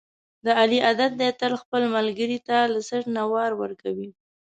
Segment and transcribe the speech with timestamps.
[0.45, 4.09] د علي عادت دی، تل خپل ملګري ته له څټ نه وار ورکوي.